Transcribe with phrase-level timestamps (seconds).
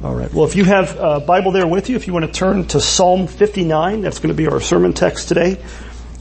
[0.00, 0.32] All right.
[0.32, 2.80] Well, if you have a Bible there with you, if you want to turn to
[2.80, 5.60] Psalm 59, that's going to be our sermon text today.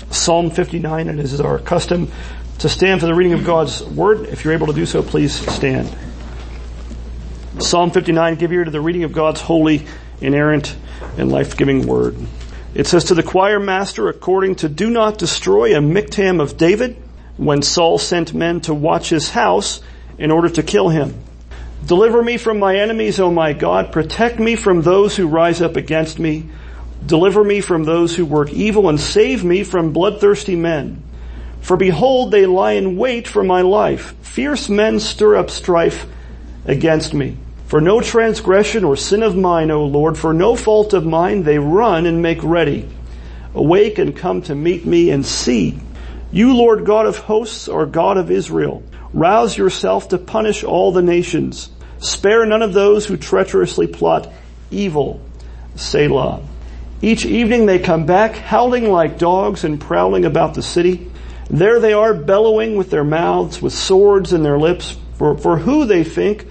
[0.10, 2.12] Psalm 59, and it is our custom
[2.58, 4.30] to stand for the reading of God's Word.
[4.30, 5.96] If you're able to do so, please stand.
[7.60, 9.86] Psalm 59, give ear to the reading of God's holy,
[10.22, 10.76] inerrant,
[11.16, 12.18] and life-giving Word.
[12.74, 16.98] It says, To the choir master, according to do not destroy a miktam of David,
[17.38, 19.82] when Saul sent men to watch his house
[20.18, 21.24] in order to kill him.
[21.86, 23.92] Deliver me from my enemies, O my God.
[23.92, 26.50] Protect me from those who rise up against me.
[27.06, 31.04] Deliver me from those who work evil and save me from bloodthirsty men.
[31.62, 34.16] For behold, they lie in wait for my life.
[34.22, 36.06] Fierce men stir up strife
[36.66, 37.38] against me.
[37.68, 41.60] For no transgression or sin of mine, O Lord, for no fault of mine, they
[41.60, 42.88] run and make ready.
[43.54, 45.80] Awake and come to meet me and see.
[46.32, 48.84] You, Lord God of hosts, are God of Israel.
[49.14, 51.70] Rouse yourself to punish all the nations.
[52.00, 54.32] Spare none of those who treacherously plot
[54.70, 55.22] evil.
[55.76, 56.42] Selah.
[57.02, 61.12] Each evening they come back howling like dogs and prowling about the city.
[61.50, 65.86] There they are bellowing with their mouths, with swords in their lips, for, for who
[65.86, 66.48] they think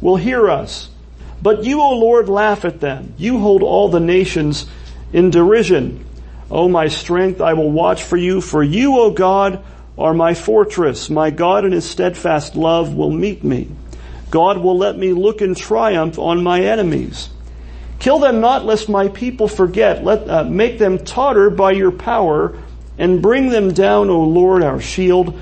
[0.00, 0.88] will hear us.
[1.42, 3.14] But you, O Lord, laugh at them.
[3.16, 4.66] You hold all the nations
[5.12, 6.04] in derision.
[6.50, 9.62] O my strength, I will watch for you, for you, O God,
[9.98, 11.10] are my fortress.
[11.10, 13.68] My God and his steadfast love will meet me.
[14.30, 17.30] God will let me look in triumph on my enemies.
[17.98, 20.02] Kill them not lest my people forget.
[20.04, 22.56] Let, uh, make them totter by your power
[22.96, 25.38] and bring them down, O Lord, our shield.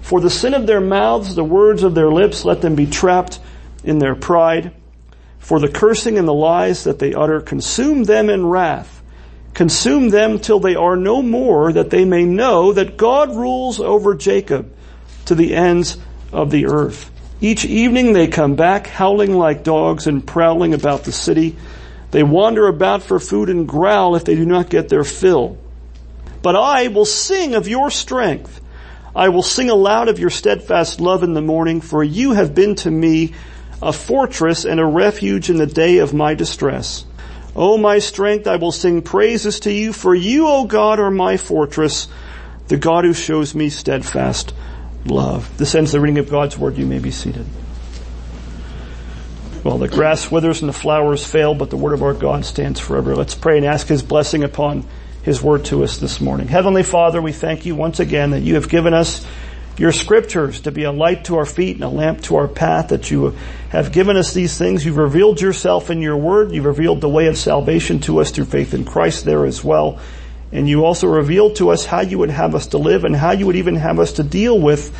[0.00, 3.40] For the sin of their mouths, the words of their lips, let them be trapped
[3.84, 4.72] in their pride.
[5.38, 8.97] For the cursing and the lies that they utter, consume them in wrath.
[9.54, 14.14] Consume them till they are no more, that they may know that God rules over
[14.14, 14.72] Jacob
[15.26, 15.98] to the ends
[16.32, 17.10] of the earth.
[17.40, 21.56] Each evening they come back howling like dogs and prowling about the city.
[22.10, 25.58] They wander about for food and growl if they do not get their fill.
[26.42, 28.60] But I will sing of your strength.
[29.14, 32.76] I will sing aloud of your steadfast love in the morning, for you have been
[32.76, 33.34] to me
[33.82, 37.04] a fortress and a refuge in the day of my distress.
[37.58, 41.36] O my strength, I will sing praises to you, for you, O God, are my
[41.36, 42.06] fortress,
[42.68, 44.54] the God who shows me steadfast
[45.04, 45.58] love.
[45.58, 46.76] This ends the reading of God's word.
[46.76, 47.46] You may be seated.
[49.64, 52.78] Well, the grass withers and the flowers fail, but the word of our God stands
[52.78, 53.16] forever.
[53.16, 54.86] Let's pray and ask his blessing upon
[55.24, 56.46] his word to us this morning.
[56.46, 59.26] Heavenly Father, we thank you once again that you have given us
[59.78, 62.88] your scriptures to be a light to our feet and a lamp to our path,
[62.88, 63.36] that you
[63.70, 64.84] have given us these things.
[64.84, 66.52] You've revealed yourself in your word.
[66.52, 70.00] You've revealed the way of salvation to us through faith in Christ there as well.
[70.50, 73.32] And you also revealed to us how you would have us to live and how
[73.32, 74.96] you would even have us to deal with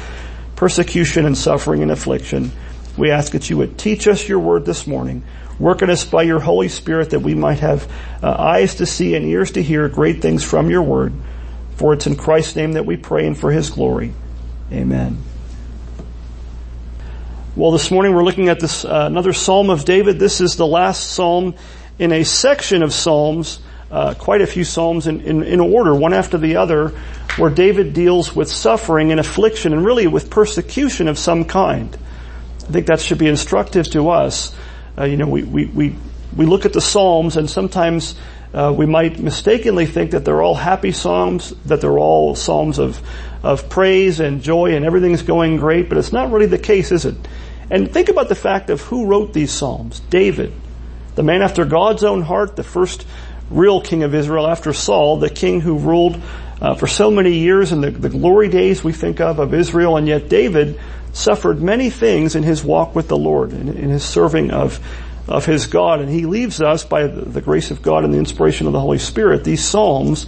[0.57, 2.53] persecution and suffering and affliction.
[2.97, 5.25] We ask that you would teach us your word this morning.
[5.59, 7.91] Work in us by your Holy Spirit that we might have
[8.23, 11.15] uh, eyes to see and ears to hear great things from your word.
[11.77, 14.13] For it's in Christ's name that we pray and for his glory.
[14.71, 15.17] Amen.
[17.57, 20.19] Well, this morning we're looking at this uh, another Psalm of David.
[20.19, 21.55] This is the last Psalm
[21.99, 26.13] in a section of Psalms, uh, quite a few Psalms in, in, in, order, one
[26.13, 26.91] after the other,
[27.39, 31.97] where David deals with suffering and affliction and really with persecution of some kind.
[32.69, 34.55] I think that should be instructive to us.
[34.99, 35.97] Uh, you know, we, we, we,
[36.37, 38.17] we look at the Psalms and sometimes
[38.53, 43.01] uh, we might mistakenly think that they're all happy Psalms, that they're all Psalms of
[43.43, 47.05] of praise and joy and everything's going great, but it's not really the case, is
[47.05, 47.17] it?
[47.71, 50.01] And think about the fact of who wrote these Psalms.
[50.01, 50.53] David,
[51.15, 53.07] the man after God's own heart, the first
[53.51, 56.21] real king of Israel after Saul, the king who ruled
[56.61, 59.97] uh, for so many years in the, the glory days we think of of Israel,
[59.97, 60.81] and yet David
[61.13, 64.81] suffered many things in his walk with the Lord, in, in his serving of
[65.29, 68.19] of his God, and he leaves us by the, the grace of God and the
[68.19, 70.27] inspiration of the Holy Spirit these Psalms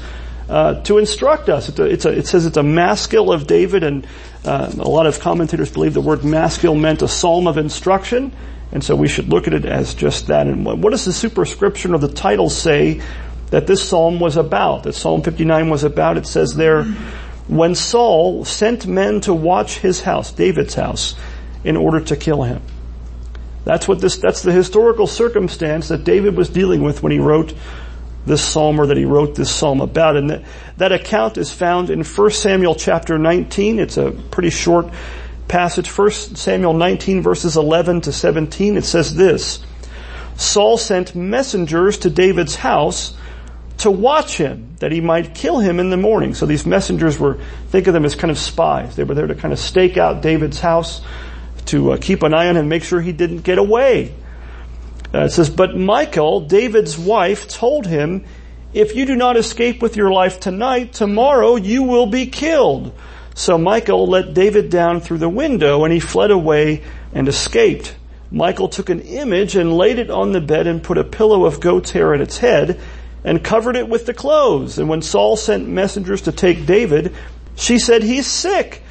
[0.50, 1.69] uh, to instruct us.
[1.69, 4.05] It's a, it's a, it says it's a maskil of David, and
[4.44, 8.33] uh, a lot of commentators believe the word maskil meant a psalm of instruction,
[8.72, 10.49] and so we should look at it as just that.
[10.49, 13.00] And what, what does the superscription of the title say
[13.50, 14.82] that this psalm was about?
[14.82, 16.17] That Psalm 59 was about?
[16.17, 16.82] It says there,
[17.46, 21.14] when Saul sent men to watch his house, David's house,
[21.62, 22.61] in order to kill him.
[23.64, 27.55] That's what this, that's the historical circumstance that David was dealing with when he wrote
[28.31, 30.17] this psalm or that he wrote this psalm about.
[30.17, 30.44] And that,
[30.79, 33.79] that account is found in 1 Samuel chapter 19.
[33.79, 34.87] It's a pretty short
[35.49, 35.88] passage.
[35.88, 38.77] 1 Samuel 19 verses 11 to 17.
[38.77, 39.62] It says this,
[40.37, 43.15] Saul sent messengers to David's house
[43.79, 46.35] to watch him, that he might kill him in the morning.
[46.35, 47.38] So these messengers were,
[47.69, 48.94] think of them as kind of spies.
[48.94, 51.00] They were there to kind of stake out David's house,
[51.67, 54.15] to uh, keep an eye on him, make sure he didn't get away.
[55.12, 58.24] Uh, it says, but Michal, David's wife, told him,
[58.72, 62.92] if you do not escape with your life tonight, tomorrow you will be killed.
[63.34, 67.96] So Michal let David down through the window and he fled away and escaped.
[68.30, 71.58] Michal took an image and laid it on the bed and put a pillow of
[71.58, 72.80] goat's hair at its head
[73.24, 74.78] and covered it with the clothes.
[74.78, 77.14] And when Saul sent messengers to take David,
[77.56, 78.84] she said, he's sick.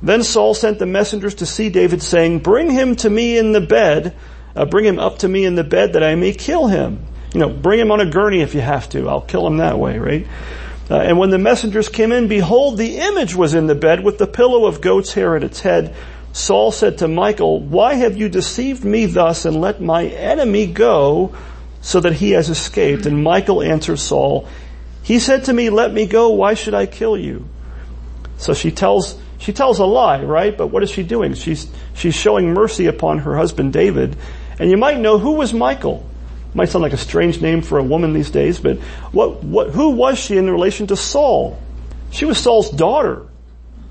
[0.00, 3.60] Then Saul sent the messengers to see David saying, bring him to me in the
[3.60, 4.14] bed,
[4.56, 7.04] uh, bring him up to me in the bed that I may kill him.
[7.32, 9.08] You know, bring him on a gurney if you have to.
[9.08, 10.26] I'll kill him that way, right?
[10.90, 14.18] Uh, and when the messengers came in, behold, the image was in the bed with
[14.18, 15.94] the pillow of goat's hair at its head.
[16.32, 21.34] Saul said to Michal, why have you deceived me thus and let my enemy go
[21.80, 23.06] so that he has escaped?
[23.06, 24.48] And Michal answered Saul,
[25.02, 26.30] he said to me, let me go.
[26.30, 27.46] Why should I kill you?
[28.36, 30.56] So she tells, she tells a lie, right?
[30.56, 31.34] But what is she doing?
[31.34, 34.16] She's, she's showing mercy upon her husband David.
[34.58, 36.08] And you might know who was Michal.
[36.54, 38.78] Might sound like a strange name for a woman these days, but
[39.10, 41.60] what, what, who was she in relation to Saul?
[42.10, 43.26] She was Saul's daughter.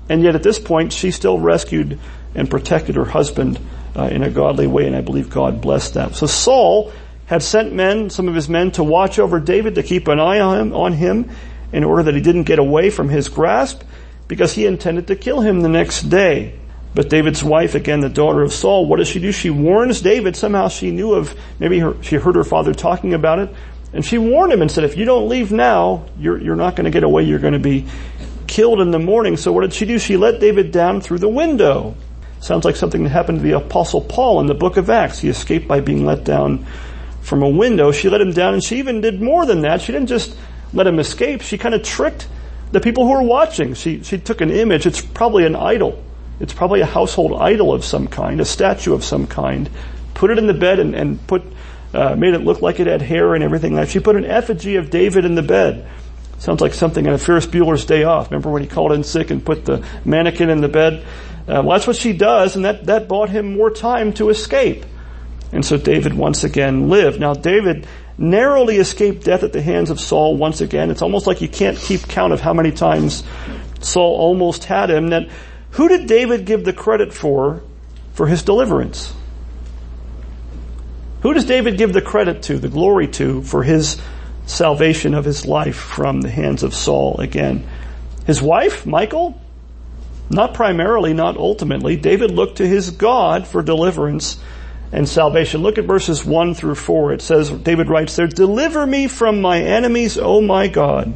[0.08, 1.98] And yet at this point, she still rescued
[2.34, 3.60] and protected her husband
[3.94, 6.14] uh, in a godly way, and I believe God blessed that.
[6.14, 6.92] So Saul
[7.26, 10.40] had sent men, some of his men, to watch over David, to keep an eye
[10.40, 11.30] on him, on him
[11.72, 13.82] in order that he didn't get away from his grasp,
[14.26, 16.58] because he intended to kill him the next day.
[16.94, 19.32] But David's wife, again, the daughter of Saul, what does she do?
[19.32, 20.36] She warns David.
[20.36, 23.50] Somehow she knew of, maybe her, she heard her father talking about it.
[23.92, 26.84] And she warned him and said, if you don't leave now, you're, you're not going
[26.84, 27.24] to get away.
[27.24, 27.86] You're going to be
[28.46, 29.36] killed in the morning.
[29.36, 29.98] So what did she do?
[29.98, 31.96] She let David down through the window.
[32.40, 35.18] Sounds like something that happened to the apostle Paul in the book of Acts.
[35.18, 36.66] He escaped by being let down
[37.22, 37.90] from a window.
[37.90, 39.80] She let him down and she even did more than that.
[39.80, 40.36] She didn't just
[40.72, 41.40] let him escape.
[41.42, 42.28] She kind of tricked
[42.70, 43.74] the people who were watching.
[43.74, 44.86] She, she took an image.
[44.86, 46.02] It's probably an idol
[46.40, 49.70] it's probably a household idol of some kind, a statue of some kind.
[50.14, 51.42] Put it in the bed and, and put,
[51.92, 54.76] uh, made it look like it had hair and everything like She put an effigy
[54.76, 55.88] of David in the bed.
[56.38, 58.30] Sounds like something on a Ferris Bueller's Day Off.
[58.30, 61.04] Remember when he called in sick and put the mannequin in the bed?
[61.46, 64.84] Uh, well, that's what she does, and that, that bought him more time to escape.
[65.52, 67.20] And so David once again lived.
[67.20, 67.86] Now David
[68.18, 70.90] narrowly escaped death at the hands of Saul once again.
[70.90, 73.22] It's almost like you can't keep count of how many times
[73.80, 75.08] Saul almost had him.
[75.08, 75.28] That
[75.74, 77.62] who did David give the credit for,
[78.12, 79.12] for his deliverance?
[81.22, 84.00] Who does David give the credit to, the glory to, for his
[84.46, 87.66] salvation of his life from the hands of Saul again?
[88.24, 89.40] His wife, Michal?
[90.30, 91.96] Not primarily, not ultimately.
[91.96, 94.38] David looked to his God for deliverance
[94.92, 95.62] and salvation.
[95.62, 97.14] Look at verses 1 through 4.
[97.14, 101.14] It says, David writes there, Deliver me from my enemies, O my God.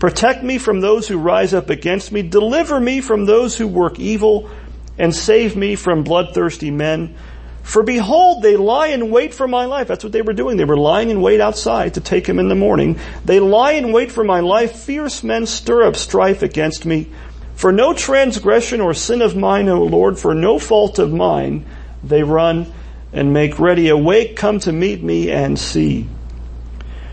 [0.00, 2.22] Protect me from those who rise up against me.
[2.22, 4.50] Deliver me from those who work evil
[4.98, 7.14] and save me from bloodthirsty men.
[7.62, 9.88] For behold, they lie in wait for my life.
[9.88, 10.56] That's what they were doing.
[10.56, 12.98] They were lying in wait outside to take him in the morning.
[13.26, 14.74] They lie in wait for my life.
[14.74, 17.08] Fierce men stir up strife against me.
[17.54, 21.66] For no transgression or sin of mine, O Lord, for no fault of mine,
[22.02, 22.72] they run
[23.12, 23.90] and make ready.
[23.90, 26.08] Awake, come to meet me and see.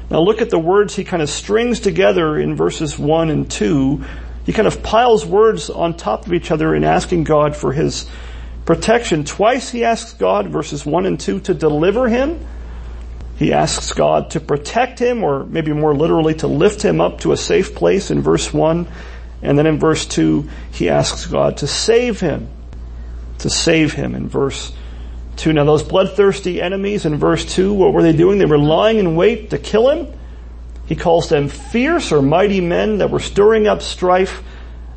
[0.10, 4.04] Now look at the words he kind of strings together in verses 1 and 2.
[4.46, 8.08] He kind of piles words on top of each other in asking God for his
[8.66, 9.26] protection.
[9.26, 12.40] Twice he asks God, verses 1 and 2, to deliver him.
[13.36, 17.34] He asks God to protect him, or maybe more literally, to lift him up to
[17.34, 18.88] a safe place in verse 1.
[19.42, 22.48] And then in verse 2, he asks God to save him.
[23.40, 24.72] To save him in verse
[25.38, 25.54] 2.
[25.54, 28.38] Now those bloodthirsty enemies in verse 2, what were they doing?
[28.38, 30.14] They were lying in wait to kill him.
[30.86, 34.44] He calls them fierce or mighty men that were stirring up strife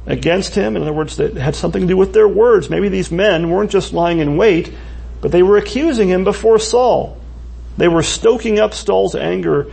[0.07, 0.77] against him.
[0.77, 2.71] In other words, that had something to do with their words.
[2.71, 4.73] Maybe these men weren't just lying in wait,
[5.21, 7.19] but they were accusing him before Saul.
[7.77, 9.71] They were stoking up Saul's anger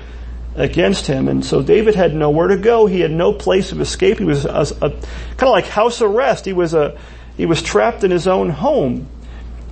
[0.55, 1.27] against him.
[1.27, 2.87] And so David had nowhere to go.
[2.87, 4.17] He had no place of escape.
[4.17, 6.45] He was a, a, kind of like house arrest.
[6.45, 6.97] He was a,
[7.37, 9.07] he was trapped in his own home.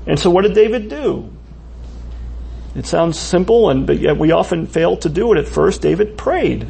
[0.07, 1.31] And so what did David do?
[2.75, 5.81] It sounds simple, and but yet we often fail to do it at first.
[5.81, 6.67] David prayed.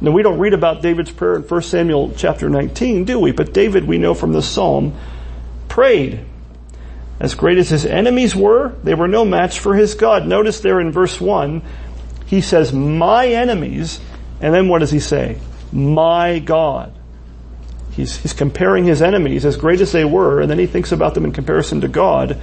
[0.00, 3.32] Now we don't read about David's prayer in 1 Samuel chapter 19, do we?
[3.32, 4.94] But David, we know from the Psalm,
[5.68, 6.24] prayed.
[7.18, 10.26] As great as his enemies were, they were no match for his God.
[10.26, 11.62] Notice there in verse 1,
[12.26, 14.00] he says, my enemies,
[14.40, 15.38] and then what does he say?
[15.70, 16.94] My God.
[17.92, 21.14] He's, he's comparing his enemies, as great as they were, and then he thinks about
[21.14, 22.40] them in comparison to God,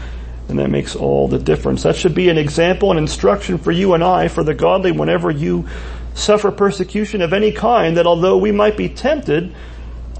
[0.49, 1.83] and that makes all the difference.
[1.83, 5.31] That should be an example and instruction for you and I, for the godly, whenever
[5.31, 5.67] you
[6.13, 9.53] suffer persecution of any kind, that although we might be tempted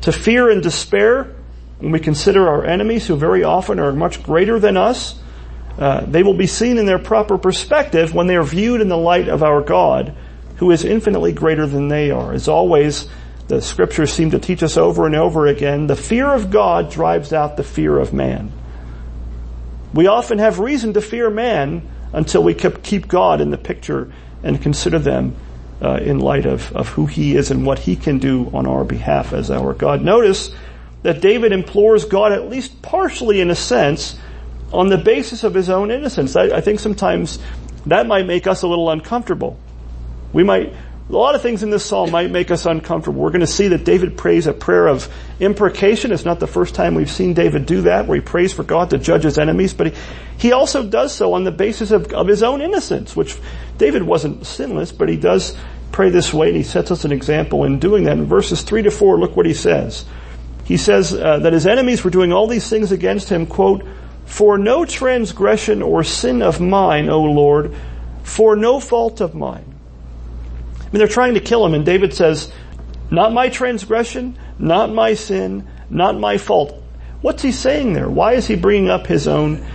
[0.02, 1.36] to fear and despair
[1.80, 5.20] when we consider our enemies, who very often are much greater than us,
[5.78, 8.98] uh, they will be seen in their proper perspective when they are viewed in the
[8.98, 10.16] light of our God,
[10.58, 12.34] who is infinitely greater than they are.
[12.34, 13.08] As always,
[13.48, 17.32] the scriptures seem to teach us over and over again, the fear of God drives
[17.32, 18.52] out the fear of man.
[19.94, 24.12] We often have reason to fear man until we keep God in the picture
[24.44, 25.36] and consider them
[25.82, 28.84] uh, in light of, of who he is and what he can do on our
[28.84, 30.02] behalf as our God.
[30.02, 30.52] Notice
[31.04, 34.18] that David implores God at least partially in a sense
[34.74, 36.36] on the basis of his own innocence.
[36.36, 37.40] I, I think sometimes
[37.86, 39.58] that might make us a little uncomfortable.
[40.34, 40.74] We might,
[41.10, 43.22] a lot of things in this psalm might make us uncomfortable.
[43.22, 45.10] We're going to see that David prays a prayer of
[45.40, 46.12] imprecation.
[46.12, 48.90] It's not the first time we've seen David do that, where he prays for God
[48.90, 49.94] to judge his enemies, but he,
[50.38, 53.38] he also does so on the basis of, of his own innocence, which
[53.78, 55.56] David wasn't sinless, but he does
[55.94, 58.18] pray this way, and he sets us an example in doing that.
[58.18, 60.04] In verses 3 to 4, look what he says.
[60.66, 63.86] He says uh, that his enemies were doing all these things against him, quote,
[64.26, 67.74] for no transgression or sin of mine, O Lord,
[68.24, 69.77] for no fault of mine.
[70.88, 72.52] I mean, they're trying to kill him, and David says,
[73.12, 76.82] not my transgression, not my sin, not my fault.
[77.22, 78.10] What's he saying there?
[78.10, 79.66] Why is he bringing up his own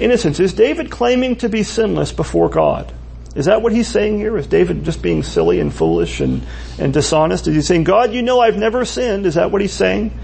[0.00, 0.40] innocence?
[0.40, 2.92] Is David claiming to be sinless before God?
[3.36, 4.36] Is that what he's saying here?
[4.38, 6.42] Is David just being silly and foolish and,
[6.78, 7.46] and dishonest?
[7.46, 9.26] Is he saying, God, you know I've never sinned?
[9.26, 10.18] Is that what he's saying?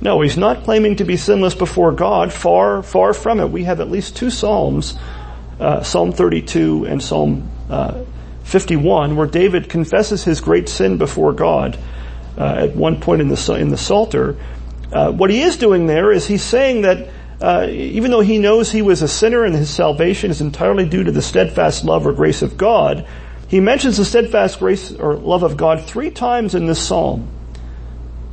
[0.00, 2.32] No, he's not claiming to be sinless before God.
[2.32, 3.50] Far, far from it.
[3.50, 4.96] We have at least two Psalms,
[5.60, 8.02] uh, Psalm 32 and Psalm uh,
[8.52, 11.78] 51, where David confesses his great sin before God
[12.36, 14.36] uh, at one point in the in the Psalter.
[14.92, 17.08] Uh, what he is doing there is he's saying that
[17.40, 21.02] uh, even though he knows he was a sinner and his salvation is entirely due
[21.02, 23.06] to the steadfast love or grace of God,
[23.48, 27.28] he mentions the steadfast grace or love of God three times in this psalm.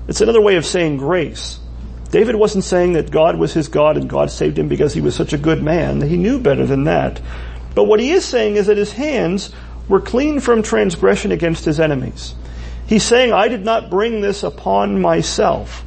[0.09, 1.59] It's another way of saying grace.
[2.11, 5.15] David wasn't saying that God was his God and God saved him because he was
[5.15, 6.01] such a good man.
[6.01, 7.21] He knew better than that.
[7.73, 9.53] But what he is saying is that his hands
[9.89, 12.35] were clean from transgression against his enemies.
[12.87, 15.83] He's saying, I did not bring this upon myself.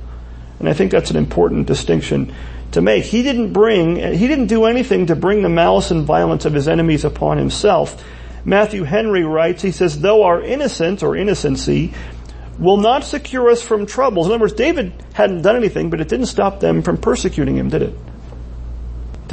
[0.58, 2.34] And I think that's an important distinction
[2.72, 3.04] to make.
[3.04, 6.68] He didn't bring, he didn't do anything to bring the malice and violence of his
[6.68, 8.04] enemies upon himself.
[8.44, 11.94] Matthew Henry writes, he says, though our innocence or innocency
[12.58, 14.26] will not secure us from troubles.
[14.26, 17.68] In other words, David hadn't done anything, but it didn't stop them from persecuting him,
[17.68, 17.94] did it?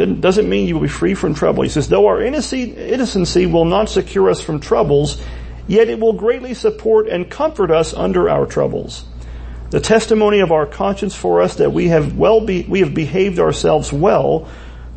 [0.05, 1.63] Doesn't mean you will be free from trouble.
[1.63, 5.21] He says, though our innocency will not secure us from troubles,
[5.67, 9.05] yet it will greatly support and comfort us under our troubles.
[9.69, 13.39] The testimony of our conscience for us that we have well be, we have behaved
[13.39, 14.47] ourselves well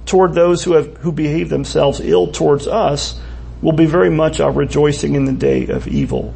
[0.06, 3.20] toward those who have, who behave themselves ill towards us
[3.60, 6.34] will be very much our rejoicing in the day of evil.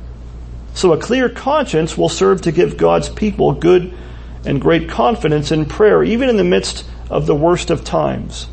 [0.75, 3.94] So a clear conscience will serve to give God's people good
[4.44, 8.46] and great confidence in prayer, even in the midst of the worst of times.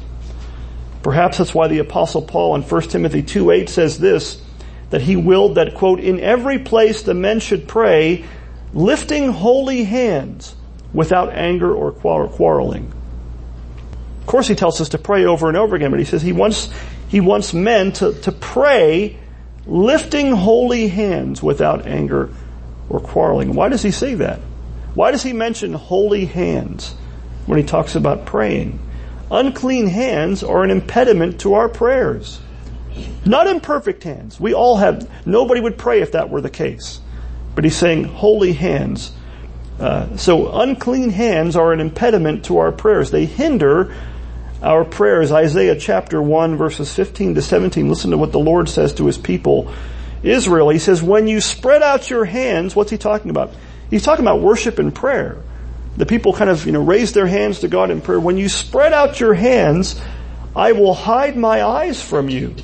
[1.03, 4.41] Perhaps that's why the apostle Paul in 1 Timothy 2 8 says this,
[4.89, 8.25] that he willed that, quote, in every place the men should pray,
[8.73, 10.55] lifting holy hands
[10.93, 12.91] without anger or quarreling.
[14.21, 16.31] Of course he tells us to pray over and over again, but he says he
[16.31, 16.69] wants,
[17.09, 19.17] he wants men to, to pray
[19.65, 22.29] lifting holy hands without anger
[22.89, 23.53] or quarreling.
[23.53, 24.39] Why does he say that?
[24.93, 26.93] Why does he mention holy hands
[27.45, 28.79] when he talks about praying?
[29.33, 32.39] Unclean hands are an impediment to our prayers.
[33.25, 34.39] Not imperfect hands.
[34.39, 37.01] We all have, nobody would pray if that were the case.
[37.55, 39.11] But he's saying holy hands.
[39.79, 43.09] Uh, so unclean hands are an impediment to our prayers.
[43.09, 43.95] They hinder
[44.61, 45.31] our prayers.
[45.31, 47.89] Isaiah chapter 1 verses 15 to 17.
[47.89, 49.73] Listen to what the Lord says to his people,
[50.21, 50.69] Israel.
[50.69, 53.51] He says, when you spread out your hands, what's he talking about?
[53.89, 55.37] He's talking about worship and prayer.
[55.97, 58.19] The people kind of, you know, raise their hands to God in prayer.
[58.19, 59.99] When you spread out your hands,
[60.55, 62.55] I will hide my eyes from you.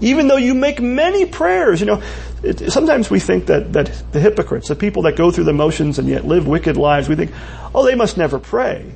[0.00, 2.02] Even though you make many prayers, you know,
[2.42, 5.98] it, sometimes we think that, that the hypocrites, the people that go through the motions
[5.98, 7.30] and yet live wicked lives, we think,
[7.74, 8.92] oh, they must never pray.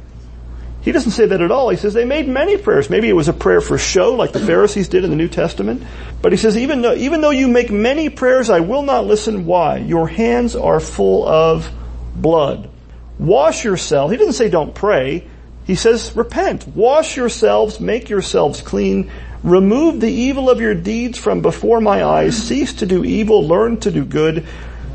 [0.83, 1.69] He doesn't say that at all.
[1.71, 2.89] He says they made many prayers.
[2.89, 5.83] Maybe it was a prayer for show like the Pharisees did in the New Testament.
[6.23, 9.47] But he says even though, even though you make many prayers, I will not listen.
[9.47, 9.79] Why?
[9.79, 11.69] Your hands are full of
[12.15, 12.71] blood.
[13.19, 14.11] Wash yourself.
[14.11, 15.27] He doesn't say don't pray.
[15.65, 16.69] He says repent.
[16.69, 17.81] Wash yourselves.
[17.81, 19.11] Make yourselves clean.
[19.43, 22.37] Remove the evil of your deeds from before my eyes.
[22.37, 23.47] Cease to do evil.
[23.47, 24.47] Learn to do good.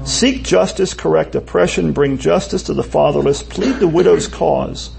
[0.05, 0.93] Seek justice.
[0.93, 1.93] Correct oppression.
[1.93, 3.43] Bring justice to the fatherless.
[3.43, 4.91] Plead the widow's cause.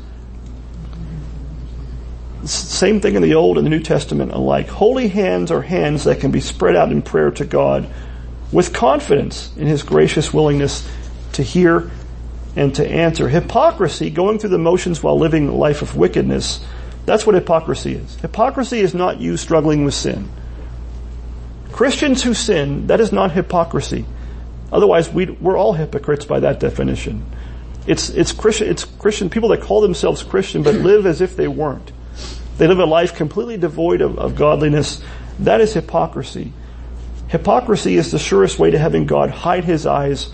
[2.45, 4.69] Same thing in the Old and the New Testament alike.
[4.69, 7.89] Holy hands are hands that can be spread out in prayer to God
[8.51, 10.89] with confidence in His gracious willingness
[11.35, 11.91] to hear
[12.57, 13.29] and to answer.
[13.29, 16.65] Hypocrisy, going through the motions while living a life of wickedness,
[17.05, 18.15] That's what hypocrisy is.
[18.17, 20.29] Hypocrisy is not you struggling with sin.
[21.73, 24.05] Christians who sin, that is not hypocrisy.
[24.71, 27.25] Otherwise, we are all hypocrites by that definition.
[27.87, 31.49] It's, it's Christian, it's Christian people that call themselves Christian but live as if they
[31.49, 31.91] weren't.
[32.59, 35.03] They live a life completely devoid of, of godliness.
[35.41, 36.53] That is hypocrisy.
[37.29, 40.31] Hypocrisy is the surest way to having God hide his eyes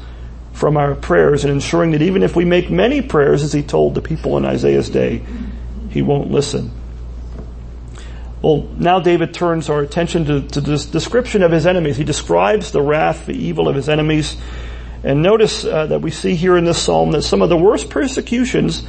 [0.59, 3.95] from our prayers and ensuring that even if we make many prayers, as he told
[3.95, 5.23] the people in Isaiah's day,
[5.91, 6.73] he won't listen.
[8.43, 11.97] Well, now David turns our attention to, to this description of his enemies.
[11.97, 14.37] He describes the wrath, the evil of his enemies.
[15.05, 17.89] And notice uh, that we see here in this psalm that some of the worst
[17.89, 18.85] persecutions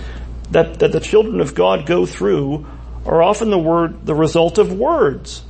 [0.49, 2.65] that, that the children of God go through
[3.05, 5.43] are often the word, the result of words.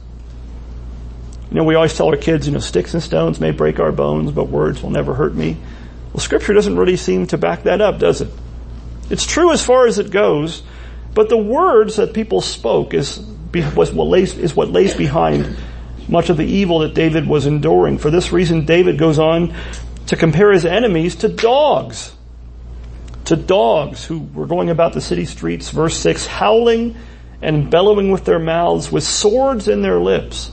[1.49, 3.93] You know, we always tell our kids, you know, sticks and stones may break our
[3.93, 5.57] bones, but words will never hurt me.
[6.13, 8.29] Well, scripture doesn't really seem to back that up, does it?
[9.09, 10.63] It's true as far as it goes,
[11.13, 13.19] but the words that people spoke is,
[13.75, 15.57] was what lays, is what lays behind
[16.07, 17.97] much of the evil that David was enduring.
[17.97, 19.55] For this reason, David goes on
[20.07, 22.13] to compare his enemies to dogs.
[23.25, 26.95] To dogs who were going about the city streets, verse 6, howling
[27.41, 30.51] and bellowing with their mouths with swords in their lips.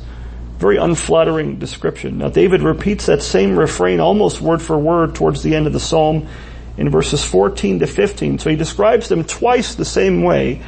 [0.58, 2.18] Very unflattering description.
[2.18, 5.80] Now David repeats that same refrain almost word for word towards the end of the
[5.80, 6.28] psalm
[6.76, 8.38] in verses 14 to 15.
[8.38, 10.62] So he describes them twice the same way.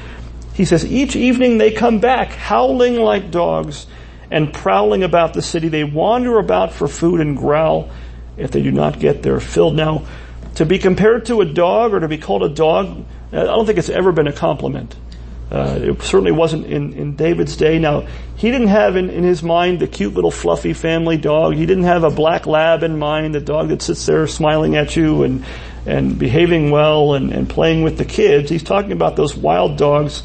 [0.54, 3.86] He says, each evening they come back howling like dogs
[4.30, 5.68] and prowling about the city.
[5.68, 7.90] They wander about for food and growl
[8.36, 9.70] if they do not get their fill.
[9.70, 10.06] Now,
[10.56, 13.78] to be compared to a dog or to be called a dog, I don't think
[13.78, 14.96] it's ever been a compliment.
[15.50, 17.78] Uh, it certainly wasn't in, in David's day.
[17.78, 21.54] Now, he didn't have in, in his mind the cute little fluffy family dog.
[21.54, 24.94] He didn't have a black lab in mind, the dog that sits there smiling at
[24.94, 25.44] you and,
[25.86, 28.50] and behaving well and, and playing with the kids.
[28.50, 30.22] He's talking about those wild dogs,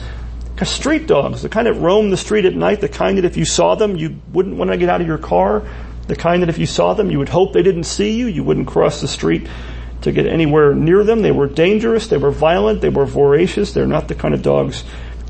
[0.64, 3.46] street dogs, the kind that roam the street at night, the kind that if you
[3.46, 5.64] saw them, you wouldn't want to get out of your car,
[6.08, 8.44] the kind that if you saw them, you would hope they didn't see you, you
[8.44, 9.48] wouldn't cross the street
[10.02, 11.22] to get anywhere near them.
[11.22, 13.74] They were dangerous, they were violent, they were voracious.
[13.74, 14.84] They're not the kind of dogs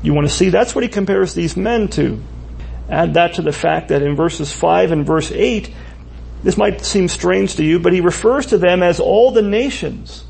[0.04, 0.50] you want to see?
[0.50, 2.22] That's what he compares these men to.
[2.88, 5.72] Add that to the fact that in verses 5 and verse 8,
[6.42, 10.24] this might seem strange to you, but he refers to them as all the nations.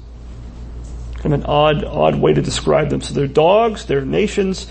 [1.16, 3.00] Kind of an odd, odd way to describe them.
[3.00, 4.68] So they're dogs, they're nations,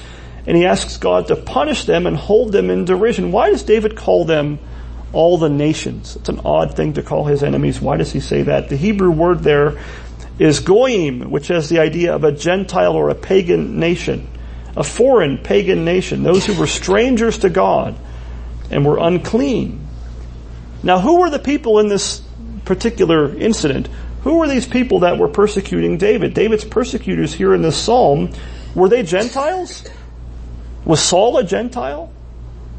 [0.47, 3.33] and he asks God to punish them and hold them in derision.
[3.33, 4.59] Why does David call them
[5.11, 6.15] all the nations?
[6.15, 7.81] It's an odd thing to call his enemies.
[7.81, 8.69] Why does he say that?
[8.69, 9.77] The Hebrew word there
[10.39, 14.29] is goyim, which has the idea of a Gentile or a pagan nation
[14.75, 17.95] a foreign pagan nation, those who were strangers to God
[18.71, 19.87] and were unclean.
[20.81, 22.21] Now, who were the people in this
[22.65, 23.87] particular incident?
[24.23, 26.33] Who were these people that were persecuting David?
[26.33, 28.33] David's persecutors here in this psalm,
[28.73, 29.87] were they Gentiles?
[30.85, 32.11] Was Saul a Gentile?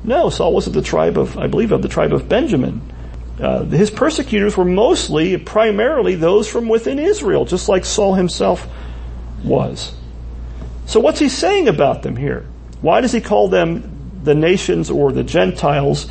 [0.02, 2.82] No, Saul was of the tribe of, I believe, of the tribe of Benjamin.
[3.40, 8.66] Uh, his persecutors were mostly, primarily, those from within Israel, just like Saul himself
[9.42, 9.94] was.
[10.86, 12.46] So what's he saying about them here?
[12.80, 16.06] Why does he call them the nations or the Gentiles?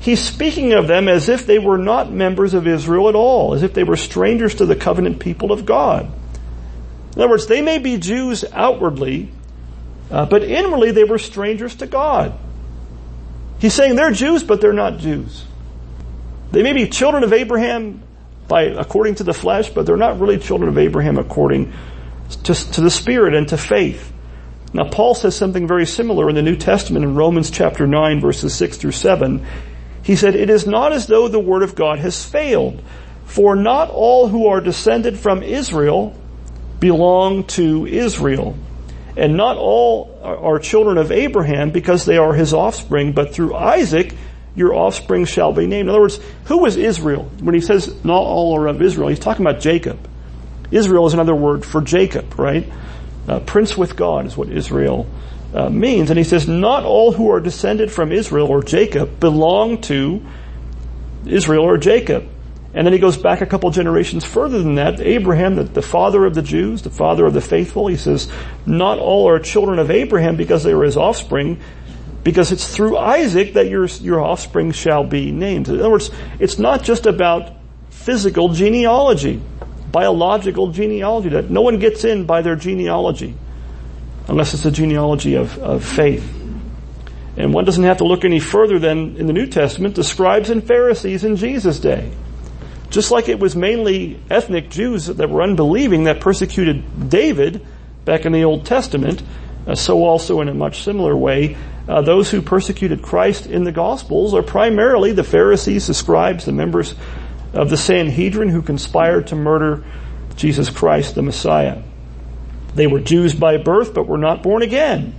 [0.00, 3.62] He's speaking of them as if they were not members of Israel at all, as
[3.62, 6.12] if they were strangers to the covenant people of God.
[7.14, 9.30] In other words, they may be Jews outwardly,
[10.10, 12.38] uh, but inwardly they were strangers to God.
[13.58, 15.44] He's saying they're Jews, but they're not Jews.
[16.50, 18.02] They may be children of Abraham
[18.48, 21.72] by according to the flesh, but they're not really children of Abraham according
[22.36, 24.12] to, to the Spirit and to faith.
[24.72, 28.54] Now Paul says something very similar in the New Testament in Romans chapter 9 verses
[28.54, 29.46] 6 through 7.
[30.02, 32.82] He said, it is not as though the word of God has failed,
[33.24, 36.16] for not all who are descended from Israel
[36.80, 38.56] belong to Israel.
[39.16, 44.14] And not all are children of Abraham because they are his offspring, but through Isaac
[44.54, 45.88] your offspring shall be named.
[45.88, 47.30] In other words, who was Israel?
[47.40, 50.08] When he says not all are of Israel, he's talking about Jacob.
[50.72, 52.70] Israel is another word for Jacob, right?
[53.28, 55.06] Uh, prince with God is what Israel
[55.54, 56.10] uh, means.
[56.10, 60.24] And he says, not all who are descended from Israel or Jacob belong to
[61.26, 62.28] Israel or Jacob.
[62.74, 64.98] And then he goes back a couple generations further than that.
[64.98, 68.28] Abraham, the, the, father of the Jews, the father of the faithful, he says,
[68.64, 71.60] not all are children of Abraham because they were his offspring,
[72.24, 75.68] because it's through Isaac that your, your offspring shall be named.
[75.68, 77.52] In other words, it's not just about
[77.90, 79.42] physical genealogy
[79.92, 83.34] biological genealogy that no one gets in by their genealogy
[84.26, 86.24] unless it's a genealogy of, of faith.
[87.36, 90.50] And one doesn't have to look any further than in the New Testament, the scribes
[90.50, 92.10] and Pharisees in Jesus' day.
[92.90, 97.64] Just like it was mainly ethnic Jews that were unbelieving that persecuted David
[98.04, 99.22] back in the Old Testament,
[99.64, 101.56] Uh, so also in a much similar way,
[101.88, 106.52] uh, those who persecuted Christ in the Gospels are primarily the Pharisees, the scribes, the
[106.52, 106.94] members
[107.52, 109.84] of the Sanhedrin who conspired to murder
[110.36, 111.82] Jesus Christ, the Messiah.
[112.74, 115.14] They were Jews by birth, but were not born again.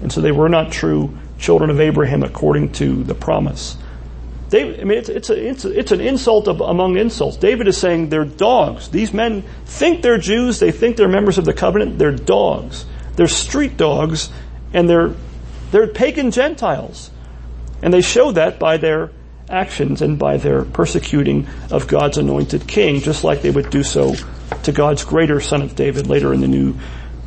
[0.00, 3.76] And so they were not true children of Abraham according to the promise.
[4.48, 7.38] David, I mean, it's, it's, a, it's, a, it's an insult of, among insults.
[7.38, 8.88] David is saying they're dogs.
[8.90, 10.60] These men think they're Jews.
[10.60, 11.98] They think they're members of the covenant.
[11.98, 12.84] They're dogs.
[13.16, 14.30] They're street dogs,
[14.72, 15.14] and they're,
[15.70, 17.10] they're pagan Gentiles.
[17.80, 19.10] And they show that by their
[19.48, 24.14] actions and by their persecuting of God's anointed king, just like they would do so
[24.64, 26.76] to God's greater son of David later in the New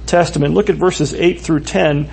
[0.06, 0.54] Testament.
[0.54, 2.10] Look at verses 8 through 10.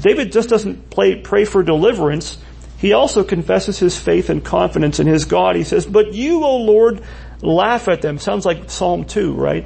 [0.00, 2.38] David just doesn't play, pray for deliverance.
[2.78, 5.56] He also confesses his faith and confidence in his God.
[5.56, 7.02] He says, but you, O Lord,
[7.40, 8.18] laugh at them.
[8.18, 9.64] Sounds like Psalm 2, right?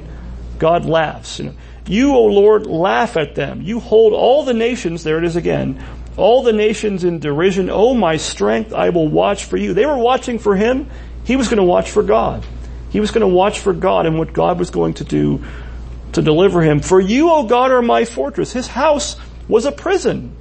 [0.57, 1.39] God laughs.
[1.39, 1.55] You,
[1.87, 3.61] you, O Lord, laugh at them.
[3.61, 5.83] You hold all the nations, there it is again,
[6.19, 7.69] all the nations in derision.
[7.69, 9.73] O my strength, I will watch for you.
[9.73, 10.89] They were watching for him.
[11.23, 12.45] He was going to watch for God.
[12.89, 15.43] He was going to watch for God and what God was going to do
[16.13, 16.79] to deliver him.
[16.79, 18.51] For you, O God, are my fortress.
[18.51, 19.15] His house
[19.47, 20.35] was a prison.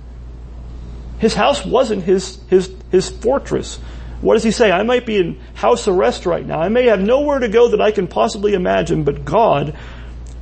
[1.18, 3.76] His house wasn't his, his, his fortress.
[4.20, 4.70] What does he say?
[4.70, 6.60] I might be in house arrest right now.
[6.60, 9.76] I may have nowhere to go that I can possibly imagine, but God,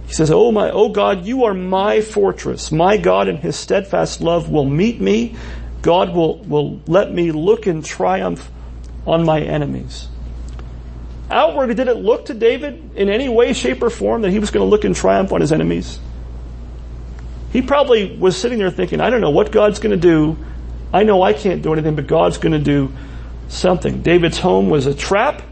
[0.06, 2.70] he says, Oh my, oh God, you are my fortress.
[2.70, 5.36] My God in his steadfast love will meet me.
[5.82, 8.50] God will, will let me look in triumph
[9.06, 10.08] on my enemies.
[11.28, 14.50] Outwardly, did it look to David in any way, shape, or form that he was
[14.52, 15.98] going to look in triumph on his enemies?
[17.52, 20.36] He probably was sitting there thinking, I don't know what God's going to do.
[20.92, 22.92] I know I can't do anything, but God's going to do
[23.48, 24.02] something.
[24.02, 25.42] David's home was a trap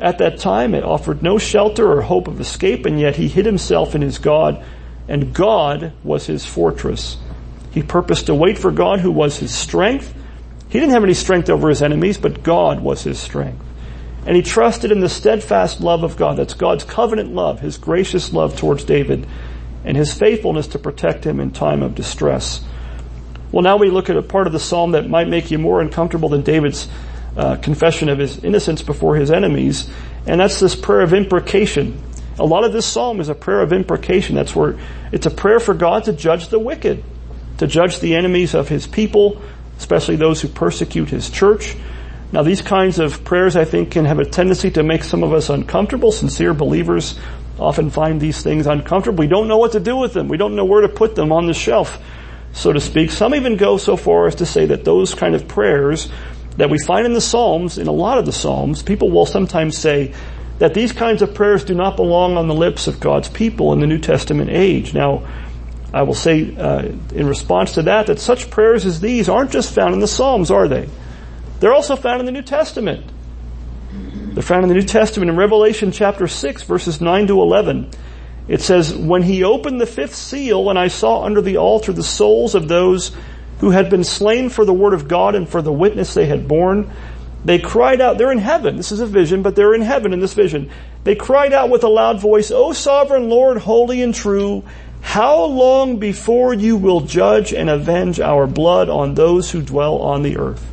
[0.00, 0.74] at that time.
[0.74, 4.18] It offered no shelter or hope of escape, and yet he hid himself in his
[4.18, 4.64] God,
[5.08, 7.18] and God was his fortress.
[7.70, 10.14] He purposed to wait for God, who was his strength.
[10.68, 13.64] He didn't have any strength over his enemies, but God was his strength.
[14.26, 16.36] And he trusted in the steadfast love of God.
[16.36, 19.26] That's God's covenant love, his gracious love towards David,
[19.84, 22.62] and his faithfulness to protect him in time of distress.
[23.50, 25.80] Well, now we look at a part of the psalm that might make you more
[25.80, 26.88] uncomfortable than David's
[27.36, 29.88] uh, confession of his innocence before his enemies,
[30.26, 32.02] and that's this prayer of imprecation.
[32.38, 34.34] A lot of this psalm is a prayer of imprecation.
[34.34, 34.78] That's where
[35.12, 37.04] it's a prayer for God to judge the wicked,
[37.58, 39.40] to judge the enemies of his people,
[39.76, 41.76] especially those who persecute his church.
[42.32, 45.32] Now these kinds of prayers I think can have a tendency to make some of
[45.32, 46.12] us uncomfortable.
[46.12, 47.18] Sincere believers
[47.58, 49.18] often find these things uncomfortable.
[49.18, 50.28] We don't know what to do with them.
[50.28, 52.00] We don't know where to put them on the shelf,
[52.52, 53.10] so to speak.
[53.10, 56.10] Some even go so far as to say that those kind of prayers
[56.60, 59.78] that we find in the Psalms, in a lot of the Psalms, people will sometimes
[59.78, 60.12] say
[60.58, 63.80] that these kinds of prayers do not belong on the lips of God's people in
[63.80, 64.92] the New Testament age.
[64.92, 65.26] Now,
[65.90, 66.82] I will say uh,
[67.14, 70.50] in response to that that such prayers as these aren't just found in the Psalms,
[70.50, 70.86] are they?
[71.60, 73.10] They're also found in the New Testament.
[73.90, 77.90] They're found in the New Testament in Revelation chapter 6 verses 9 to 11.
[78.48, 82.02] It says, When he opened the fifth seal and I saw under the altar the
[82.02, 83.16] souls of those
[83.60, 86.48] who had been slain for the word of God and for the witness they had
[86.48, 86.90] borne,
[87.44, 88.76] they cried out, they're in heaven.
[88.76, 90.70] This is a vision, but they're in heaven in this vision.
[91.04, 94.64] They cried out with a loud voice, O sovereign Lord, holy and true,
[95.00, 100.22] how long before you will judge and avenge our blood on those who dwell on
[100.22, 100.66] the earth?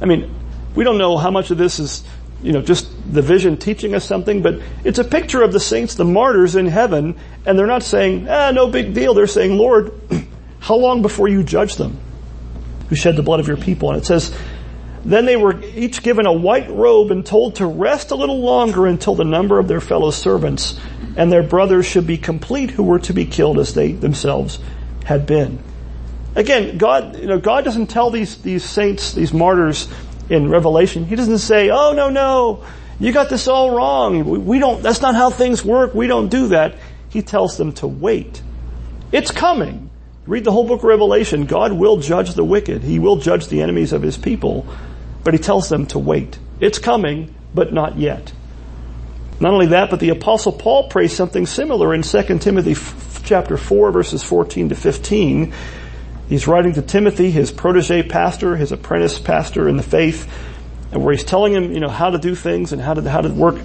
[0.00, 0.34] I mean,
[0.74, 2.04] we don't know how much of this is,
[2.42, 5.94] you know, just the vision teaching us something, but it's a picture of the saints,
[5.94, 9.14] the martyrs in heaven, and they're not saying, ah, no big deal.
[9.14, 9.92] They're saying, Lord,
[10.62, 11.98] how long before you judge them
[12.88, 13.90] who shed the blood of your people?
[13.90, 14.32] And it says,
[15.04, 18.86] then they were each given a white robe and told to rest a little longer
[18.86, 20.78] until the number of their fellow servants
[21.16, 24.60] and their brothers should be complete who were to be killed as they themselves
[25.04, 25.58] had been.
[26.36, 29.88] Again, God, you know, God doesn't tell these, these saints, these martyrs
[30.30, 32.64] in Revelation, He doesn't say, oh no, no,
[33.00, 34.24] you got this all wrong.
[34.24, 35.92] We, we don't, that's not how things work.
[35.92, 36.76] We don't do that.
[37.08, 38.40] He tells them to wait.
[39.10, 39.90] It's coming.
[40.26, 41.46] Read the whole book of Revelation.
[41.46, 42.82] God will judge the wicked.
[42.82, 44.66] He will judge the enemies of His people,
[45.24, 46.38] but He tells them to wait.
[46.60, 48.32] It's coming, but not yet.
[49.40, 53.56] Not only that, but the apostle Paul prays something similar in 2 Timothy f- chapter
[53.56, 55.52] 4 verses 14 to 15
[56.32, 60.26] He's writing to Timothy, his protege pastor, his apprentice pastor in the faith,
[60.90, 63.20] and where he's telling him, you know, how to do things and how to, how
[63.20, 63.60] to work,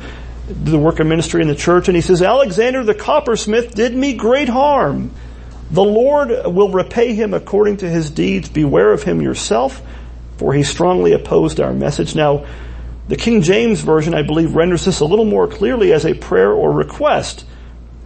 [0.50, 1.88] the work of ministry in the church.
[1.88, 5.12] And he says, Alexander the coppersmith did me great harm.
[5.70, 8.50] The Lord will repay him according to his deeds.
[8.50, 9.82] Beware of him yourself,
[10.38, 12.16] for he strongly opposed our message.
[12.16, 12.46] Now,
[13.08, 16.52] the King James Version, I believe, renders this a little more clearly as a prayer
[16.52, 17.46] or request.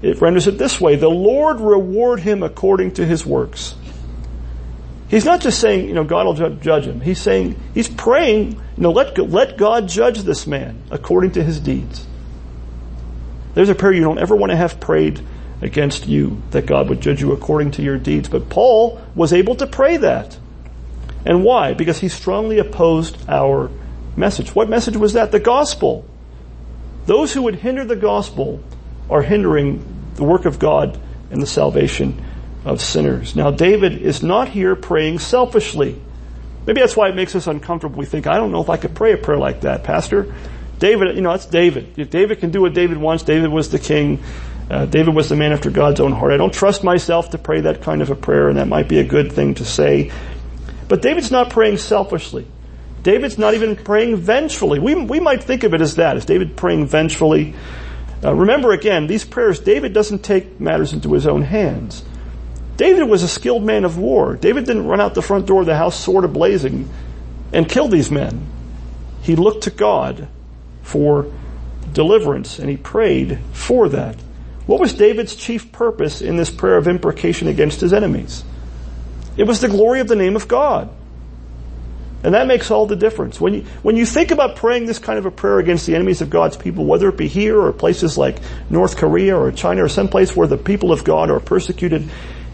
[0.01, 3.75] it renders it this way, the Lord reward him according to his works.
[5.07, 7.01] He's not just saying, you know, God will judge him.
[7.01, 11.59] He's saying, he's praying, you know, let, let God judge this man according to his
[11.59, 12.07] deeds.
[13.53, 15.19] There's a prayer you don't ever want to have prayed
[15.61, 18.27] against you, that God would judge you according to your deeds.
[18.27, 20.37] But Paul was able to pray that.
[21.25, 21.73] And why?
[21.73, 23.69] Because he strongly opposed our
[24.15, 24.55] message.
[24.55, 25.31] What message was that?
[25.31, 26.05] The gospel.
[27.05, 28.61] Those who would hinder the gospel
[29.09, 32.23] are hindering the work of God and the salvation
[32.65, 33.35] of sinners.
[33.35, 35.99] Now, David is not here praying selfishly.
[36.65, 37.97] Maybe that's why it makes us uncomfortable.
[37.97, 40.33] We think, I don't know if I could pray a prayer like that, Pastor.
[40.77, 41.97] David, you know, it's David.
[41.97, 44.23] If David can do what David wants, David was the king.
[44.71, 46.31] Uh, David was the man after God's own heart.
[46.31, 48.99] I don't trust myself to pray that kind of a prayer, and that might be
[48.99, 50.13] a good thing to say.
[50.87, 52.47] But David's not praying selfishly.
[53.03, 54.79] David's not even praying vengefully.
[54.79, 57.53] We, we might think of it as that, as David praying vengefully.
[58.23, 62.05] Uh, remember again, these prayers, David doesn't take matters into his own hands.
[62.77, 64.37] David was a skilled man of war.
[64.37, 66.87] David didn't run out the front door of the house sword ablazing
[67.51, 68.47] and kill these men.
[69.21, 70.29] He looked to God
[70.81, 71.29] for
[71.91, 74.15] deliverance and he prayed for that.
[74.71, 78.41] What was David's chief purpose in this prayer of imprecation against his enemies?
[79.35, 80.89] It was the glory of the name of God.
[82.23, 83.41] And that makes all the difference.
[83.41, 86.21] When you, when you think about praying this kind of a prayer against the enemies
[86.21, 89.89] of God's people, whether it be here or places like North Korea or China or
[89.89, 92.09] some place where the people of God are persecuted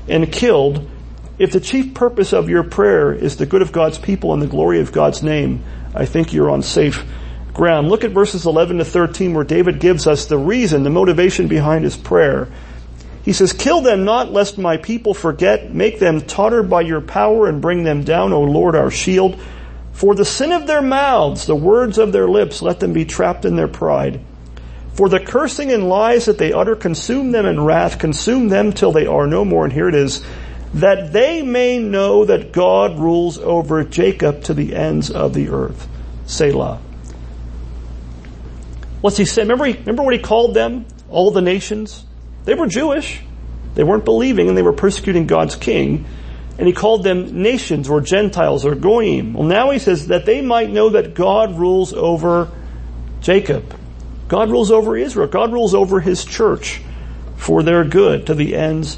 [0.07, 0.89] and killed,
[1.37, 4.47] if the chief purpose of your prayer is the good of God's people and the
[4.47, 7.05] glory of God's name, I think you're on safe
[7.57, 7.89] ground.
[7.89, 11.83] Look at verses 11 to 13 where David gives us the reason, the motivation behind
[11.83, 12.47] his prayer.
[13.25, 15.73] He says, Kill them not lest my people forget.
[15.73, 19.37] Make them totter by your power and bring them down, O Lord, our shield.
[19.91, 23.43] For the sin of their mouths, the words of their lips, let them be trapped
[23.43, 24.21] in their pride.
[24.93, 28.91] For the cursing and lies that they utter, consume them in wrath, consume them till
[28.91, 29.65] they are no more.
[29.65, 30.23] And here it is,
[30.75, 35.87] that they may know that God rules over Jacob to the ends of the earth.
[36.27, 36.79] Selah.
[39.07, 39.43] What's he say?
[39.43, 40.85] Remember, remember what he called them?
[41.09, 42.03] All the nations?
[42.43, 43.21] They were Jewish.
[43.73, 46.03] They weren't believing and they were persecuting God's king
[46.57, 49.33] and he called them nations or Gentiles or Goyim.
[49.33, 52.51] Well, now he says that they might know that God rules over
[53.21, 53.73] Jacob.
[54.27, 55.29] God rules over Israel.
[55.29, 56.81] God rules over his church
[57.37, 58.97] for their good to the ends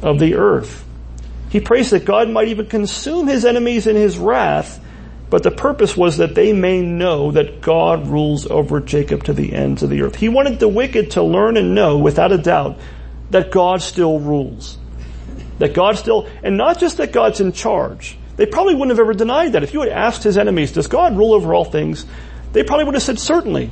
[0.00, 0.86] of the earth.
[1.50, 4.82] He prays that God might even consume his enemies in his wrath,
[5.30, 9.52] but the purpose was that they may know that God rules over Jacob to the
[9.52, 10.16] ends of the earth.
[10.16, 12.78] He wanted the wicked to learn and know without a doubt
[13.30, 14.78] that God still rules.
[15.58, 18.18] That God still, and not just that God's in charge.
[18.36, 19.62] They probably wouldn't have ever denied that.
[19.62, 22.04] If you had asked his enemies, does God rule over all things?
[22.52, 23.70] They probably would have said certainly.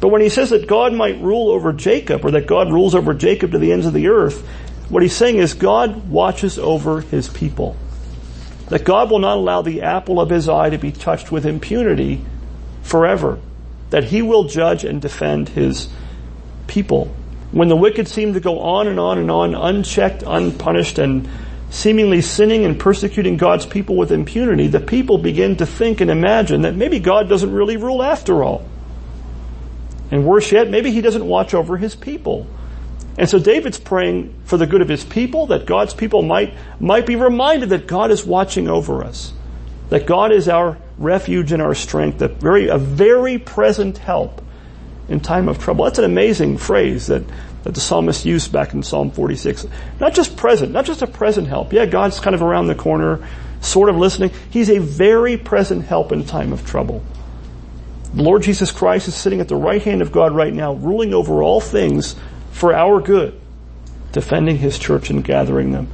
[0.00, 3.14] But when he says that God might rule over Jacob, or that God rules over
[3.14, 4.46] Jacob to the ends of the earth,
[4.88, 7.76] what he's saying is God watches over his people.
[8.72, 12.24] That God will not allow the apple of his eye to be touched with impunity
[12.82, 13.38] forever.
[13.90, 15.88] That he will judge and defend his
[16.66, 17.14] people
[17.52, 21.28] when the wicked seem to go on and on and on, unchecked, unpunished, and
[21.68, 26.62] seemingly sinning and persecuting God's people with impunity, the people begin to think and imagine
[26.62, 28.64] that maybe God doesn't really rule after all.
[30.10, 32.46] And worse yet, maybe he doesn't watch over his people.
[33.18, 37.06] And so David's praying for the good of his people, that God's people might, might
[37.06, 39.32] be reminded that God is watching over us.
[39.90, 44.42] That God is our refuge and our strength, a very, a very present help
[45.08, 45.84] in time of trouble.
[45.84, 47.22] That's an amazing phrase that,
[47.64, 49.66] that the psalmist used back in Psalm 46.
[50.00, 51.72] Not just present, not just a present help.
[51.72, 53.26] Yeah, God's kind of around the corner,
[53.60, 54.30] sort of listening.
[54.50, 57.02] He's a very present help in time of trouble.
[58.14, 61.12] The Lord Jesus Christ is sitting at the right hand of God right now, ruling
[61.12, 62.16] over all things
[62.52, 63.38] for our good,
[64.12, 65.88] defending His church and gathering them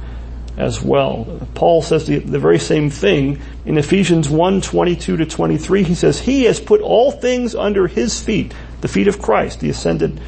[0.57, 1.47] as well.
[1.55, 5.83] Paul says the, the, very same thing in Ephesians 1, 22 to 23.
[5.83, 9.69] He says, He has put all things under His feet the feet of Christ, the
[9.69, 10.19] ascended,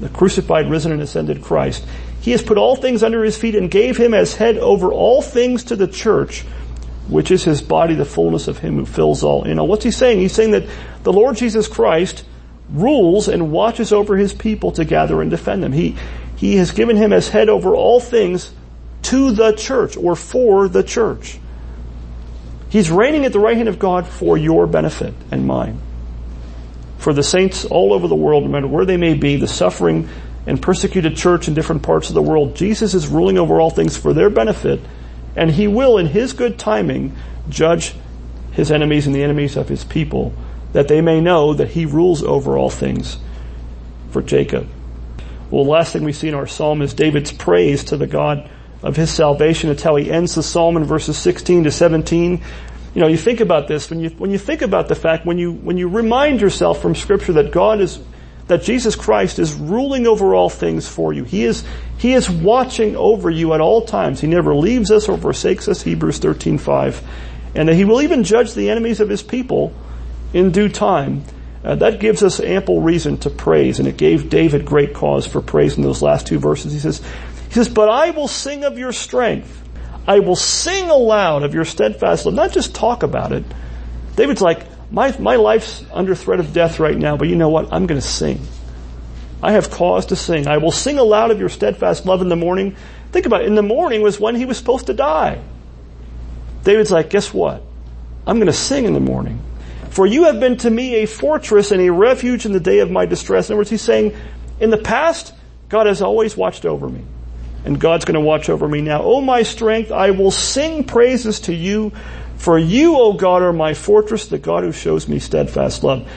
[0.00, 1.84] the crucified, risen, and ascended Christ.
[2.20, 5.22] He has put all things under his feet and gave him as head over all
[5.22, 6.42] things to the church,
[7.08, 9.56] which is his body, the fullness of him who fills all in.
[9.56, 10.18] Now what's he saying?
[10.18, 10.66] He's saying that
[11.04, 12.24] the Lord Jesus Christ
[12.70, 15.72] rules and watches over his people to gather and defend them.
[15.72, 15.96] He,
[16.36, 18.52] he has given him as head over all things
[19.02, 21.38] to the church or for the church.
[22.68, 25.80] He's reigning at the right hand of God for your benefit and mine
[26.98, 30.08] for the saints all over the world, no matter where they may be, the suffering
[30.46, 33.96] and persecuted church in different parts of the world, Jesus is ruling over all things
[33.96, 34.80] for their benefit,
[35.36, 37.14] and he will, in his good timing,
[37.48, 37.94] judge
[38.52, 40.34] his enemies and the enemies of his people,
[40.72, 43.18] that they may know that he rules over all things
[44.10, 44.68] for Jacob.
[45.50, 48.50] Well, the last thing we see in our psalm is David's praise to the God
[48.82, 49.70] of his salvation.
[49.70, 52.42] It's how he ends the psalm in verses 16 to 17.
[52.94, 55.38] You know, you think about this, when you, when you think about the fact, when
[55.38, 57.98] you, when you remind yourself from scripture that God is,
[58.48, 61.24] that Jesus Christ is ruling over all things for you.
[61.24, 61.64] He is,
[61.98, 64.20] He is watching over you at all times.
[64.20, 67.08] He never leaves us or forsakes us, Hebrews 13, 5.
[67.54, 69.72] And that He will even judge the enemies of His people
[70.32, 71.24] in due time.
[71.64, 75.40] Uh, that gives us ample reason to praise, and it gave David great cause for
[75.40, 76.72] praise in those last two verses.
[76.72, 77.02] He says,
[77.48, 79.64] he says, but I will sing of your strength.
[80.06, 82.34] I will sing aloud of your steadfast love.
[82.34, 83.44] Not just talk about it.
[84.16, 87.72] David's like, my, my life's under threat of death right now, but you know what?
[87.72, 88.40] I'm going to sing.
[89.42, 90.46] I have cause to sing.
[90.46, 92.76] I will sing aloud of your steadfast love in the morning.
[93.12, 93.46] Think about it.
[93.46, 95.40] In the morning was when he was supposed to die.
[96.64, 97.62] David's like, guess what?
[98.26, 99.42] I'm going to sing in the morning.
[99.90, 102.90] For you have been to me a fortress and a refuge in the day of
[102.90, 103.48] my distress.
[103.48, 104.16] In other words, he's saying,
[104.60, 105.32] in the past,
[105.68, 107.04] God has always watched over me
[107.64, 109.02] and God's going to watch over me now.
[109.02, 111.92] O my strength, I will sing praises to you,
[112.36, 116.10] for you, O God, are my fortress, the God who shows me steadfast love.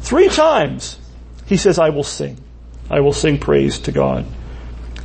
[0.00, 0.98] Three times
[1.46, 2.36] he says, I will sing.
[2.90, 4.26] I will sing praise to God.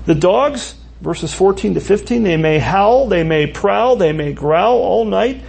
[0.05, 4.79] The dogs, verses 14 to 15, they may howl, they may prowl, they may growl
[4.79, 5.41] all night,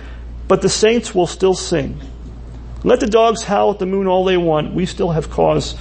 [0.46, 2.00] but the saints will still sing.
[2.84, 4.74] Let the dogs howl at the moon all they want.
[4.74, 5.74] We still have cause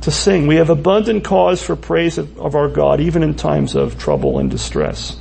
[0.00, 0.46] to sing.
[0.46, 4.38] We have abundant cause for praise of, of, our God, even in times of trouble
[4.38, 5.16] and distress.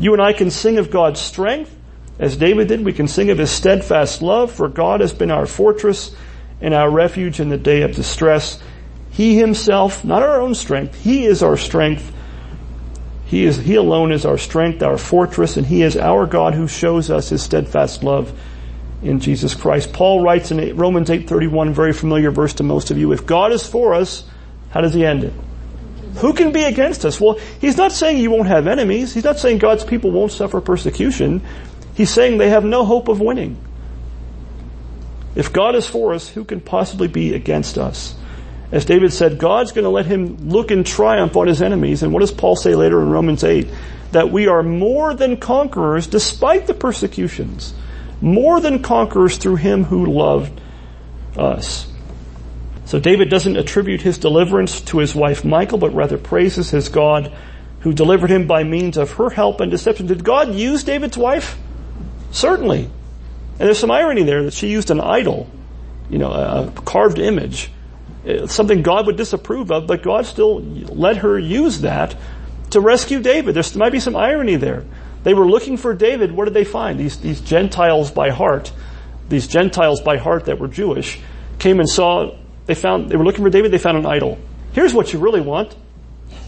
[0.00, 1.74] You and I can sing of God's strength,
[2.18, 2.84] as David did.
[2.84, 6.14] We can sing of his steadfast love, for God has been our fortress
[6.60, 8.60] and our refuge in the day of distress.
[9.10, 12.12] He himself, not our own strength, he is our strength.
[13.24, 16.66] He is, he alone is our strength, our fortress, and he is our God who
[16.66, 18.36] shows us his steadfast love
[19.02, 19.92] in Jesus Christ.
[19.92, 23.66] Paul writes in Romans 8:31, very familiar verse to most of you, if God is
[23.66, 24.24] for us,
[24.70, 25.32] how does he end it?
[26.16, 27.20] Who can be against us?
[27.20, 29.14] Well, he's not saying you won't have enemies.
[29.14, 31.42] He's not saying God's people won't suffer persecution.
[31.94, 33.56] He's saying they have no hope of winning.
[35.34, 38.16] If God is for us, who can possibly be against us?
[38.72, 42.02] As David said, God's going to let him look in triumph on his enemies.
[42.02, 43.68] And what does Paul say later in Romans 8?
[44.12, 47.72] That we are more than conquerors despite the persecutions
[48.20, 50.60] more than conquerors through him who loved
[51.36, 51.90] us.
[52.84, 57.32] So David doesn't attribute his deliverance to his wife Michal, but rather praises his God
[57.80, 60.06] who delivered him by means of her help and deception.
[60.06, 61.56] Did God use David's wife?
[62.30, 62.84] Certainly.
[62.84, 65.48] And there's some irony there that she used an idol,
[66.08, 67.70] you know, a carved image,
[68.26, 72.16] uh, something God would disapprove of, but God still let her use that
[72.70, 73.54] to rescue David.
[73.54, 74.84] There might be some irony there.
[75.22, 76.32] They were looking for David.
[76.32, 76.98] What did they find?
[76.98, 78.72] These, these Gentiles by heart,
[79.28, 81.20] these Gentiles by heart that were Jewish,
[81.58, 84.38] came and saw, they found, they were looking for David, they found an idol.
[84.72, 85.76] Here's what you really want.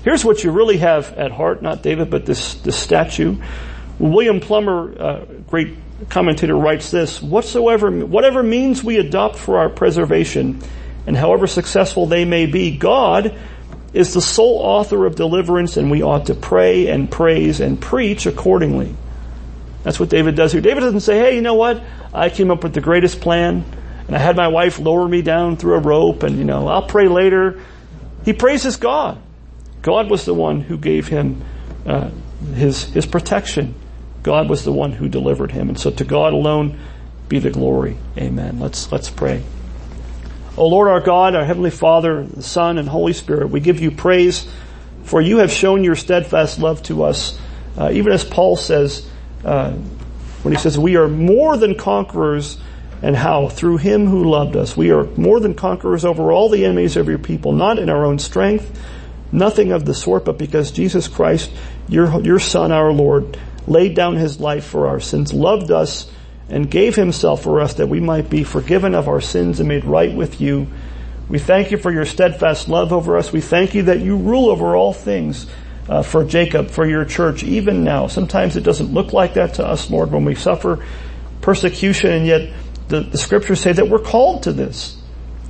[0.05, 3.37] Here's what you really have at heart, not David, but this, this statue.
[3.99, 5.77] William Plumer, uh, great
[6.09, 10.61] commentator, writes this, whatsoever, whatever means we adopt for our preservation,
[11.07, 13.39] and however successful they may be, God
[13.93, 18.27] is the sole author of deliverance and we ought to pray and praise and preach
[18.27, 18.95] accordingly.
[19.83, 20.61] That's what David does here.
[20.61, 21.83] David doesn't say, hey, you know what?
[22.15, 23.65] I came up with the greatest plan
[24.07, 26.87] and I had my wife lower me down through a rope and, you know, I'll
[26.87, 27.61] pray later.
[28.25, 29.21] He praises God.
[29.83, 31.43] God was the one who gave him
[31.85, 32.11] uh,
[32.55, 33.75] his, his protection.
[34.23, 35.69] God was the one who delivered him.
[35.69, 36.79] And so to God alone
[37.29, 37.97] be the glory.
[38.17, 38.61] Amen.
[38.61, 39.43] Let's, let's pray.
[40.57, 43.91] O Lord our God, our Heavenly Father, the Son, and Holy Spirit, we give you
[43.91, 44.47] praise
[45.05, 47.39] for you have shown your steadfast love to us.
[47.77, 49.09] Uh, even as Paul says,
[49.45, 49.73] uh,
[50.43, 52.59] when he says, we are more than conquerors
[53.03, 53.49] and how?
[53.49, 54.77] Through him who loved us.
[54.77, 58.05] We are more than conquerors over all the enemies of your people, not in our
[58.05, 58.79] own strength,
[59.33, 61.51] nothing of the sort, but because Jesus Christ,
[61.89, 66.11] your, your son, our Lord, laid down his life for our sins, loved us,
[66.53, 69.87] and gave himself for us that we might be forgiven of our sins and made
[69.87, 70.69] right with you.
[71.29, 73.33] We thank you for your steadfast love over us.
[73.33, 75.47] We thank you that you rule over all things
[75.89, 78.07] uh, for Jacob, for your church, even now.
[78.07, 80.85] Sometimes it doesn't look like that to us, Lord, when we suffer
[81.41, 82.53] persecution, and yet
[82.89, 85.01] the, the scriptures say that we're called to this.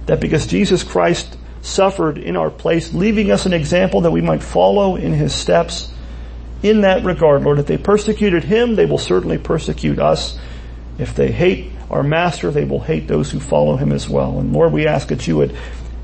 [0.07, 4.43] That because Jesus Christ suffered in our place, leaving us an example that we might
[4.43, 5.93] follow in his steps.
[6.63, 10.39] In that regard, Lord, if they persecuted him, they will certainly persecute us.
[10.99, 14.39] If they hate our master, they will hate those who follow him as well.
[14.39, 15.57] And Lord, we ask that you would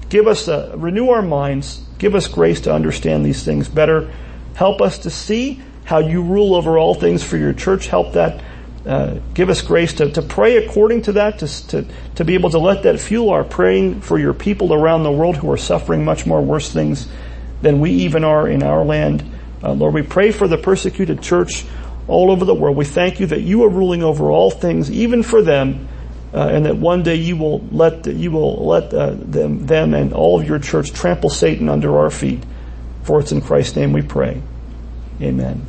[0.09, 4.13] give us, a, renew our minds, give us grace to understand these things better.
[4.55, 7.87] Help us to see how you rule over all things for your church.
[7.87, 8.45] Help that.
[8.87, 12.49] Uh, give us grace to, to pray according to that, to, to, to be able
[12.49, 16.05] to let that fuel our praying for your people around the world who are suffering
[16.05, 17.07] much more worse things
[17.61, 19.25] than we even are in our land.
[19.63, 21.67] Uh, Lord, we pray for the persecuted church
[22.09, 22.77] all over the world.
[22.77, 25.89] We thank you that you are ruling over all things, even for them,
[26.35, 30.13] uh, and that one day you will let you will let uh, them them and
[30.13, 32.43] all of your church trample Satan under our feet.
[33.05, 34.43] For it's in Christ's name we pray.
[35.21, 35.67] Amen.